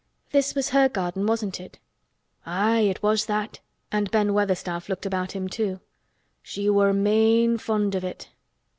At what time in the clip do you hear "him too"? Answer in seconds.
5.33-5.79